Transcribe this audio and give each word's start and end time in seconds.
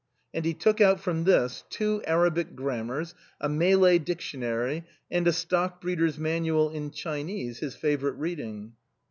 And 0.33 0.45
he 0.45 0.55
took 0.55 0.81
out 0.81 0.99
from 0.99 1.25
this 1.25 1.63
two 1.69 2.01
xA^rabic 2.07 2.55
grammars, 2.55 3.13
a 3.39 3.47
Malay 3.47 3.99
dictionar}', 3.99 4.83
and 5.11 5.27
a 5.27 5.31
Stock 5.31 5.79
breeders' 5.79 6.17
Manual 6.17 6.71
in 6.71 6.89
Chinese, 6.89 7.59
his 7.59 7.75
favorite 7.75 8.15
reading. 8.15 8.73